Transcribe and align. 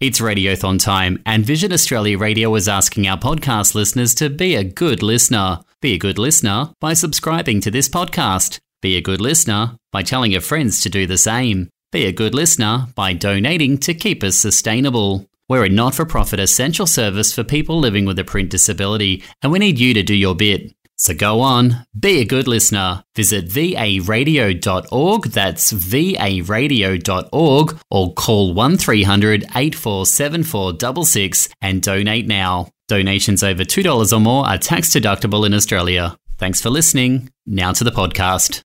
It's 0.00 0.20
Radiothon 0.20 0.78
time, 0.78 1.20
and 1.26 1.44
Vision 1.44 1.72
Australia 1.72 2.16
Radio 2.16 2.54
is 2.54 2.68
asking 2.68 3.08
our 3.08 3.18
podcast 3.18 3.74
listeners 3.74 4.14
to 4.14 4.30
be 4.30 4.54
a 4.54 4.62
good 4.62 5.02
listener. 5.02 5.58
Be 5.80 5.94
a 5.94 5.98
good 5.98 6.18
listener 6.18 6.70
by 6.80 6.94
subscribing 6.94 7.60
to 7.62 7.70
this 7.72 7.88
podcast. 7.88 8.60
Be 8.80 8.96
a 8.96 9.00
good 9.00 9.20
listener 9.20 9.76
by 9.90 10.04
telling 10.04 10.30
your 10.30 10.40
friends 10.40 10.80
to 10.82 10.88
do 10.88 11.04
the 11.08 11.18
same. 11.18 11.68
Be 11.90 12.04
a 12.04 12.12
good 12.12 12.32
listener 12.32 12.86
by 12.94 13.12
donating 13.12 13.76
to 13.78 13.92
keep 13.92 14.22
us 14.22 14.36
sustainable. 14.36 15.26
We're 15.48 15.64
a 15.64 15.68
not 15.68 15.96
for 15.96 16.04
profit 16.04 16.38
essential 16.38 16.86
service 16.86 17.32
for 17.32 17.42
people 17.42 17.80
living 17.80 18.04
with 18.04 18.20
a 18.20 18.24
print 18.24 18.50
disability, 18.50 19.24
and 19.42 19.50
we 19.50 19.58
need 19.58 19.80
you 19.80 19.94
to 19.94 20.04
do 20.04 20.14
your 20.14 20.36
bit. 20.36 20.72
So 20.98 21.14
go 21.14 21.40
on, 21.40 21.86
be 21.98 22.20
a 22.20 22.24
good 22.24 22.46
listener. 22.48 23.04
Visit 23.14 23.48
varadio.org, 23.48 25.22
that's 25.28 25.72
varadio.org, 25.72 27.78
or 27.90 28.14
call 28.14 28.52
1300 28.52 29.44
847466 29.54 31.48
and 31.62 31.80
donate 31.80 32.26
now. 32.26 32.68
Donations 32.88 33.44
over 33.44 33.64
$2 33.64 34.12
or 34.12 34.20
more 34.20 34.46
are 34.46 34.58
tax 34.58 34.90
deductible 34.90 35.46
in 35.46 35.54
Australia. 35.54 36.18
Thanks 36.36 36.60
for 36.60 36.68
listening. 36.70 37.30
Now 37.46 37.72
to 37.72 37.84
the 37.84 37.90
podcast. 37.90 38.62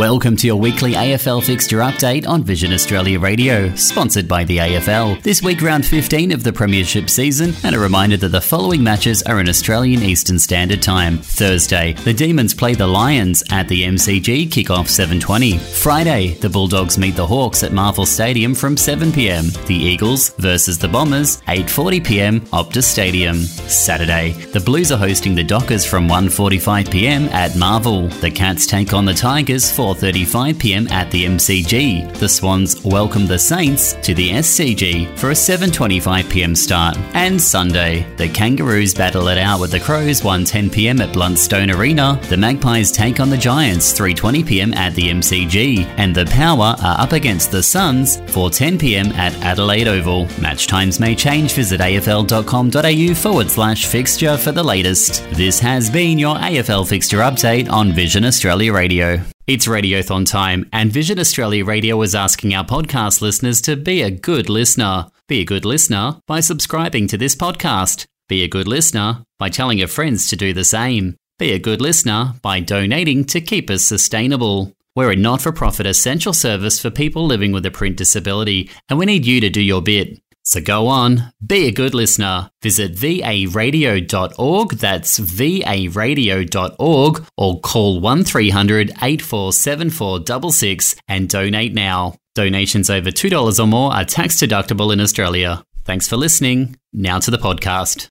Welcome 0.00 0.36
to 0.36 0.46
your 0.46 0.56
weekly 0.56 0.94
AFL 0.94 1.44
fixture 1.44 1.80
update 1.80 2.26
on 2.26 2.42
Vision 2.42 2.72
Australia 2.72 3.20
Radio, 3.20 3.74
sponsored 3.74 4.26
by 4.26 4.44
the 4.44 4.56
AFL. 4.56 5.22
This 5.22 5.42
week, 5.42 5.60
round 5.60 5.84
15 5.84 6.32
of 6.32 6.42
the 6.42 6.54
Premiership 6.54 7.10
season, 7.10 7.52
and 7.64 7.76
a 7.76 7.78
reminder 7.78 8.16
that 8.16 8.28
the 8.28 8.40
following 8.40 8.82
matches 8.82 9.22
are 9.24 9.40
in 9.40 9.48
Australian 9.50 10.02
Eastern 10.02 10.38
Standard 10.38 10.80
Time. 10.80 11.18
Thursday, 11.18 11.92
the 11.92 12.14
Demons 12.14 12.54
play 12.54 12.72
the 12.72 12.86
Lions 12.86 13.42
at 13.50 13.68
the 13.68 13.82
MCG, 13.82 14.48
kickoff 14.48 14.88
7:20. 14.88 15.58
Friday, 15.58 16.32
the 16.40 16.48
Bulldogs 16.48 16.96
meet 16.96 17.14
the 17.14 17.26
Hawks 17.26 17.62
at 17.62 17.74
Marvel 17.74 18.06
Stadium 18.06 18.54
from 18.54 18.78
7 18.78 19.12
p.m. 19.12 19.50
The 19.66 19.74
Eagles 19.74 20.30
versus 20.38 20.78
the 20.78 20.88
Bombers, 20.88 21.42
8:40 21.42 22.02
p.m. 22.06 22.40
Optus 22.54 22.84
Stadium. 22.84 23.36
Saturday, 23.36 24.32
the 24.54 24.60
Blues 24.60 24.92
are 24.92 24.98
hosting 24.98 25.34
the 25.34 25.44
Dockers 25.44 25.84
from 25.84 26.08
1:45 26.08 26.90
p.m. 26.90 27.28
at 27.28 27.54
Marvel. 27.54 28.08
The 28.08 28.30
Cats 28.30 28.66
take 28.66 28.94
on 28.94 29.04
the 29.04 29.12
Tigers 29.12 29.70
4:35 29.94 30.58
p.m. 30.58 30.88
at 30.88 31.10
the 31.10 31.24
MCG. 31.24 32.16
The 32.18 32.28
Swans 32.28 32.82
welcome 32.84 33.26
the 33.26 33.38
Saints 33.38 33.94
to 34.02 34.14
the 34.14 34.30
SCG 34.30 35.18
for 35.18 35.30
a 35.30 35.34
7:25 35.34 36.30
p.m. 36.30 36.54
start. 36.54 36.96
And 37.14 37.40
Sunday, 37.40 38.06
the 38.16 38.28
Kangaroos 38.28 38.94
battle 38.94 39.28
it 39.28 39.38
out 39.38 39.60
with 39.60 39.72
the 39.72 39.80
Crows 39.80 40.20
1:10 40.20 40.72
p.m. 40.72 41.00
at 41.00 41.10
Blundstone 41.10 41.74
Arena. 41.76 42.20
The 42.28 42.36
Magpies 42.36 42.92
take 42.92 43.18
on 43.18 43.30
the 43.30 43.36
Giants 43.36 43.98
3:20 43.98 44.46
p.m. 44.46 44.74
at 44.74 44.94
the 44.94 45.08
MCG, 45.08 45.84
and 45.96 46.14
the 46.14 46.26
Power 46.26 46.76
are 46.82 47.00
up 47.00 47.12
against 47.12 47.50
the 47.50 47.62
Suns 47.62 48.18
4:10 48.18 48.78
p.m. 48.80 49.12
at 49.12 49.34
Adelaide 49.42 49.88
Oval. 49.88 50.28
Match 50.40 50.66
times 50.66 51.00
may 51.00 51.14
change. 51.14 51.52
Visit 51.54 51.80
afl.com.au 51.80 53.14
forward 53.14 53.50
slash 53.50 53.86
fixture 53.86 54.36
for 54.36 54.52
the 54.52 54.62
latest. 54.62 55.24
This 55.32 55.58
has 55.58 55.90
been 55.90 56.18
your 56.18 56.36
AFL 56.36 56.88
fixture 56.88 57.18
update 57.18 57.68
on 57.70 57.92
Vision 57.92 58.24
Australia 58.24 58.72
Radio. 58.72 59.20
It's 59.46 59.66
Radiothon 59.66 60.26
time, 60.26 60.68
and 60.72 60.92
Vision 60.92 61.18
Australia 61.18 61.64
Radio 61.64 62.00
is 62.02 62.14
asking 62.14 62.54
our 62.54 62.64
podcast 62.64 63.20
listeners 63.20 63.60
to 63.62 63.74
be 63.74 64.02
a 64.02 64.10
good 64.10 64.48
listener. 64.48 65.06
Be 65.28 65.40
a 65.40 65.44
good 65.44 65.64
listener 65.64 66.20
by 66.26 66.40
subscribing 66.40 67.08
to 67.08 67.16
this 67.16 67.34
podcast. 67.34 68.06
Be 68.28 68.44
a 68.44 68.48
good 68.48 68.68
listener 68.68 69.24
by 69.38 69.48
telling 69.48 69.78
your 69.78 69.88
friends 69.88 70.28
to 70.28 70.36
do 70.36 70.52
the 70.52 70.62
same. 70.62 71.16
Be 71.38 71.52
a 71.52 71.58
good 71.58 71.80
listener 71.80 72.34
by 72.42 72.60
donating 72.60 73.24
to 73.24 73.40
keep 73.40 73.70
us 73.70 73.82
sustainable. 73.82 74.72
We're 74.94 75.12
a 75.12 75.16
not 75.16 75.40
for 75.40 75.52
profit 75.52 75.86
essential 75.86 76.34
service 76.34 76.78
for 76.78 76.90
people 76.90 77.24
living 77.26 77.50
with 77.50 77.64
a 77.66 77.70
print 77.70 77.96
disability, 77.96 78.70
and 78.88 78.98
we 78.98 79.06
need 79.06 79.26
you 79.26 79.40
to 79.40 79.48
do 79.48 79.62
your 79.62 79.82
bit. 79.82 80.20
So 80.50 80.60
go 80.60 80.88
on, 80.88 81.32
be 81.46 81.68
a 81.68 81.72
good 81.72 81.94
listener. 81.94 82.50
Visit 82.60 82.96
varadio.org, 82.96 84.72
that's 84.72 85.20
varadio.org, 85.20 87.24
or 87.36 87.60
call 87.60 88.00
1300 88.00 88.90
847466 89.00 90.96
and 91.06 91.28
donate 91.28 91.72
now. 91.72 92.16
Donations 92.34 92.90
over 92.90 93.10
$2 93.10 93.60
or 93.60 93.66
more 93.68 93.92
are 93.92 94.04
tax 94.04 94.38
deductible 94.38 94.92
in 94.92 95.00
Australia. 95.00 95.62
Thanks 95.84 96.08
for 96.08 96.16
listening. 96.16 96.76
Now 96.92 97.20
to 97.20 97.30
the 97.30 97.38
podcast. 97.38 98.08